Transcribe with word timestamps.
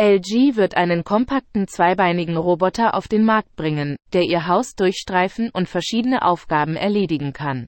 LG 0.00 0.56
wird 0.56 0.78
einen 0.78 1.04
kompakten 1.04 1.68
zweibeinigen 1.68 2.38
Roboter 2.38 2.94
auf 2.94 3.06
den 3.06 3.22
Markt 3.22 3.54
bringen, 3.54 3.96
der 4.14 4.22
Ihr 4.22 4.46
Haus 4.46 4.74
durchstreifen 4.74 5.50
und 5.50 5.68
verschiedene 5.68 6.22
Aufgaben 6.22 6.74
erledigen 6.74 7.34
kann. 7.34 7.66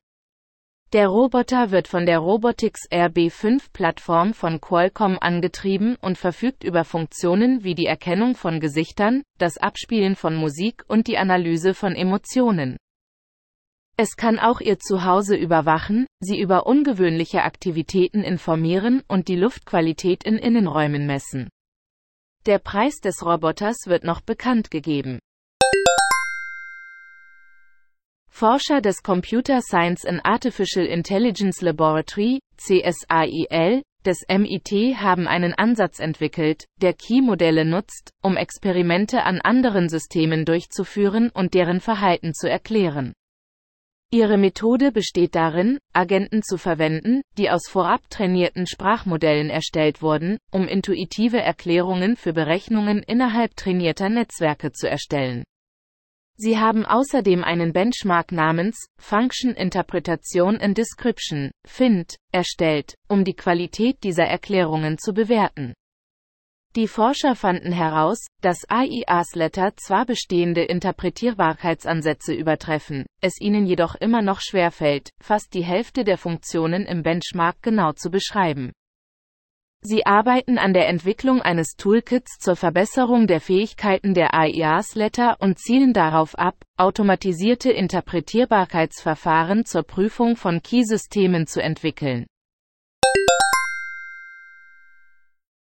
Der 0.94 1.08
Roboter 1.08 1.70
wird 1.72 1.88
von 1.88 2.06
der 2.06 2.20
Robotics 2.20 2.88
RB5-Plattform 2.90 4.32
von 4.32 4.62
Qualcomm 4.62 5.18
angetrieben 5.20 5.96
und 6.00 6.16
verfügt 6.16 6.64
über 6.64 6.84
Funktionen 6.84 7.64
wie 7.64 7.74
die 7.74 7.84
Erkennung 7.84 8.34
von 8.34 8.60
Gesichtern, 8.60 9.22
das 9.36 9.58
Abspielen 9.58 10.16
von 10.16 10.34
Musik 10.34 10.84
und 10.88 11.08
die 11.08 11.18
Analyse 11.18 11.74
von 11.74 11.94
Emotionen. 11.94 12.78
Es 13.98 14.16
kann 14.16 14.38
auch 14.38 14.62
Ihr 14.62 14.78
Zuhause 14.78 15.36
überwachen, 15.36 16.06
Sie 16.18 16.40
über 16.40 16.64
ungewöhnliche 16.64 17.42
Aktivitäten 17.42 18.22
informieren 18.22 19.02
und 19.06 19.28
die 19.28 19.36
Luftqualität 19.36 20.24
in 20.24 20.38
Innenräumen 20.38 21.06
messen. 21.06 21.50
Der 22.44 22.58
Preis 22.58 22.96
des 22.96 23.24
Roboters 23.24 23.86
wird 23.86 24.02
noch 24.02 24.20
bekannt 24.20 24.72
gegeben. 24.72 25.20
Forscher 28.28 28.80
des 28.80 29.04
Computer 29.04 29.60
Science 29.60 30.04
and 30.04 30.24
Artificial 30.24 30.84
Intelligence 30.84 31.60
Laboratory, 31.60 32.40
CSAIL, 32.56 33.82
des 34.04 34.24
MIT 34.28 34.96
haben 34.96 35.28
einen 35.28 35.54
Ansatz 35.54 36.00
entwickelt, 36.00 36.64
der 36.78 36.94
Key-Modelle 36.94 37.64
nutzt, 37.64 38.10
um 38.22 38.36
Experimente 38.36 39.22
an 39.22 39.40
anderen 39.40 39.88
Systemen 39.88 40.44
durchzuführen 40.44 41.30
und 41.32 41.54
deren 41.54 41.78
Verhalten 41.78 42.34
zu 42.34 42.50
erklären. 42.50 43.12
Ihre 44.14 44.36
Methode 44.36 44.92
besteht 44.92 45.34
darin, 45.34 45.78
Agenten 45.94 46.42
zu 46.42 46.58
verwenden, 46.58 47.22
die 47.38 47.48
aus 47.48 47.66
vorab 47.66 48.10
trainierten 48.10 48.66
Sprachmodellen 48.66 49.48
erstellt 49.48 50.02
wurden, 50.02 50.36
um 50.50 50.68
intuitive 50.68 51.40
Erklärungen 51.40 52.16
für 52.16 52.34
Berechnungen 52.34 53.02
innerhalb 53.02 53.56
trainierter 53.56 54.10
Netzwerke 54.10 54.70
zu 54.72 54.86
erstellen. 54.86 55.44
Sie 56.36 56.58
haben 56.58 56.84
außerdem 56.84 57.42
einen 57.42 57.72
Benchmark 57.72 58.32
namens 58.32 58.76
Function 58.98 59.54
Interpretation 59.54 60.58
and 60.58 60.76
Description 60.76 61.50
FIND 61.64 62.16
erstellt, 62.32 62.94
um 63.08 63.24
die 63.24 63.34
Qualität 63.34 64.04
dieser 64.04 64.24
Erklärungen 64.24 64.98
zu 64.98 65.14
bewerten. 65.14 65.72
Die 66.74 66.88
Forscher 66.88 67.36
fanden 67.36 67.70
heraus, 67.70 68.28
dass 68.40 68.64
AIAs 68.70 69.34
Letter 69.34 69.76
zwar 69.76 70.06
bestehende 70.06 70.62
Interpretierbarkeitsansätze 70.62 72.32
übertreffen, 72.32 73.04
es 73.20 73.38
ihnen 73.42 73.66
jedoch 73.66 73.94
immer 73.94 74.22
noch 74.22 74.40
schwerfällt, 74.40 75.10
fast 75.20 75.52
die 75.52 75.64
Hälfte 75.64 76.02
der 76.02 76.16
Funktionen 76.16 76.86
im 76.86 77.02
Benchmark 77.02 77.56
genau 77.60 77.92
zu 77.92 78.10
beschreiben. 78.10 78.72
Sie 79.84 80.06
arbeiten 80.06 80.56
an 80.56 80.72
der 80.72 80.88
Entwicklung 80.88 81.42
eines 81.42 81.74
Toolkits 81.76 82.38
zur 82.38 82.56
Verbesserung 82.56 83.26
der 83.26 83.40
Fähigkeiten 83.40 84.14
der 84.14 84.32
AIAS-Letter 84.32 85.36
und 85.40 85.58
zielen 85.58 85.92
darauf 85.92 86.38
ab, 86.38 86.54
automatisierte 86.78 87.70
Interpretierbarkeitsverfahren 87.70 89.66
zur 89.66 89.82
Prüfung 89.82 90.36
von 90.36 90.62
Key-Systemen 90.62 91.46
zu 91.46 91.60
entwickeln. 91.60 92.26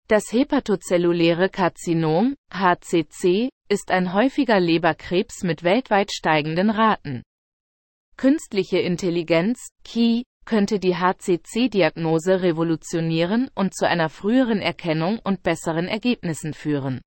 Das 0.08 0.32
hepatozelluläre 0.32 1.48
Karzinom, 1.48 2.36
HCC, 2.52 3.48
ist 3.68 3.90
ein 3.90 4.12
häufiger 4.12 4.60
Leberkrebs 4.60 5.42
mit 5.42 5.64
weltweit 5.64 6.12
steigenden 6.12 6.70
Raten. 6.70 7.24
Künstliche 8.16 8.78
Intelligenz, 8.78 9.70
KI, 9.82 10.22
könnte 10.44 10.78
die 10.78 10.94
HCC-Diagnose 10.94 12.40
revolutionieren 12.40 13.50
und 13.56 13.74
zu 13.74 13.88
einer 13.88 14.08
früheren 14.08 14.60
Erkennung 14.60 15.18
und 15.18 15.42
besseren 15.42 15.88
Ergebnissen 15.88 16.54
führen. 16.54 17.00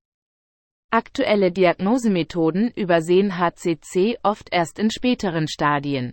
Aktuelle 0.92 1.54
Diagnosemethoden 1.54 2.70
übersehen 2.76 3.38
HCC 3.38 4.18
oft 4.24 4.50
erst 4.52 4.78
in 4.78 4.92
späteren 4.92 5.48
Stadien. 5.48 6.12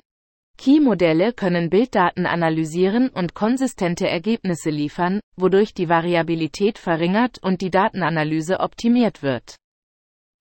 Key-Modelle 0.59 1.33
können 1.33 1.71
Bilddaten 1.71 2.27
analysieren 2.27 3.09
und 3.11 3.35
konsistente 3.35 4.09
Ergebnisse 4.09 4.71
liefern, 4.71 5.21
wodurch 5.37 5.75
die 5.75 5.89
Variabilität 5.89 6.79
verringert 6.79 7.39
und 7.43 7.61
die 7.61 7.71
Datenanalyse 7.71 8.61
optimiert 8.61 9.23
wird. 9.23 9.57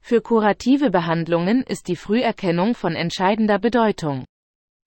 Für 0.02 0.22
kurative 0.22 0.92
Behandlungen 0.92 1.64
ist 1.64 1.88
die 1.88 1.96
Früherkennung 1.96 2.76
von 2.76 2.96
entscheidender 2.96 3.60
Bedeutung. 3.60 4.26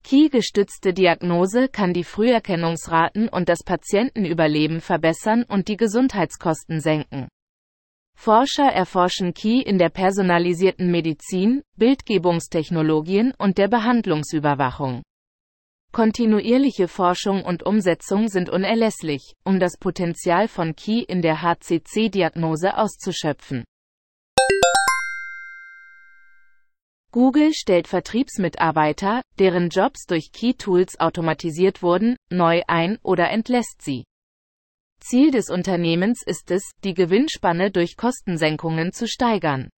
Key-gestützte 0.03 0.93
Diagnose 0.93 1.67
kann 1.67 1.93
die 1.93 2.05
Früherkennungsraten 2.05 3.27
und 3.27 3.49
das 3.49 3.63
Patientenüberleben 3.63 4.81
verbessern 4.81 5.43
und 5.43 5.67
die 5.67 5.77
Gesundheitskosten 5.77 6.79
senken. 6.79 7.27
Forscher 8.15 8.67
erforschen 8.71 9.33
Key 9.33 9.61
in 9.61 9.77
der 9.77 9.89
personalisierten 9.89 10.89
Medizin, 10.89 11.61
Bildgebungstechnologien 11.77 13.33
und 13.37 13.57
der 13.57 13.67
Behandlungsüberwachung. 13.67 15.03
Kontinuierliche 15.91 16.87
Forschung 16.87 17.43
und 17.43 17.63
Umsetzung 17.63 18.27
sind 18.27 18.49
unerlässlich, 18.49 19.33
um 19.43 19.59
das 19.59 19.77
Potenzial 19.77 20.47
von 20.47 20.75
Key 20.75 21.01
in 21.01 21.23
der 21.23 21.41
HCC-Diagnose 21.41 22.77
auszuschöpfen. 22.77 23.63
Google 27.11 27.53
stellt 27.53 27.87
Vertriebsmitarbeiter, 27.87 29.23
deren 29.39 29.69
Jobs 29.69 30.05
durch 30.05 30.31
Key-Tools 30.31 30.99
automatisiert 30.99 31.81
wurden, 31.81 32.17
neu 32.29 32.61
ein 32.67 32.99
oder 33.01 33.31
entlässt 33.31 33.81
sie. 33.81 34.03
Ziel 34.99 35.31
des 35.31 35.49
Unternehmens 35.49 36.21
ist 36.23 36.51
es, 36.51 36.69
die 36.83 36.93
Gewinnspanne 36.93 37.71
durch 37.71 37.97
Kostensenkungen 37.97 38.91
zu 38.91 39.07
steigern. 39.07 39.69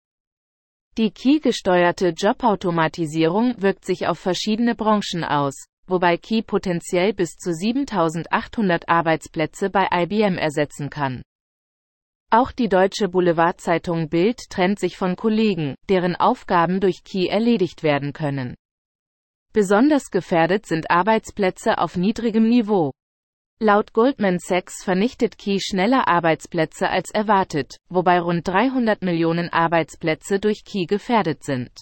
Die 0.98 1.12
Key-gesteuerte 1.12 2.10
Jobautomatisierung 2.10 3.62
wirkt 3.62 3.86
sich 3.86 4.08
auf 4.08 4.20
verschiedene 4.20 4.76
Branchen 4.76 5.24
aus, 5.24 5.68
wobei 5.92 6.18
Key 6.18 6.42
potenziell 6.42 7.14
bis 7.14 7.38
zu 7.38 7.54
7800 7.54 8.90
Arbeitsplätze 8.90 9.70
bei 9.70 9.88
IBM 9.92 10.38
ersetzen 10.38 10.90
kann. 10.90 11.22
Auch 12.32 12.54
die 12.54 12.70
deutsche 12.70 13.10
Boulevardzeitung 13.10 14.08
Bild 14.08 14.50
trennt 14.50 14.80
sich 14.80 14.96
von 14.96 15.18
Kollegen, 15.18 15.76
deren 15.90 16.16
Aufgaben 16.16 16.80
durch 16.80 17.04
Key 17.04 17.28
erledigt 17.28 17.84
werden 17.84 18.14
können. 18.14 18.56
Besonders 19.54 20.12
gefährdet 20.12 20.66
sind 20.66 20.90
Arbeitsplätze 20.90 21.78
auf 21.78 21.98
niedrigem 21.98 22.48
Niveau. 22.48 22.94
Laut 23.60 23.92
Goldman 23.92 24.40
Sachs 24.40 24.82
vernichtet 24.84 25.38
Key 25.38 25.60
schneller 25.60 26.08
Arbeitsplätze 26.08 26.90
als 26.90 27.12
erwartet, 27.12 27.76
wobei 27.90 28.20
rund 28.22 28.48
300 28.48 29.02
Millionen 29.02 29.50
Arbeitsplätze 29.50 30.40
durch 30.40 30.64
Key 30.64 30.86
gefährdet 30.86 31.44
sind. 31.44 31.82